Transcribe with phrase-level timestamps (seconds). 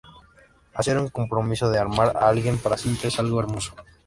[0.73, 3.75] Hacer un compromiso de amar a alguien para siempre es algo hermoso.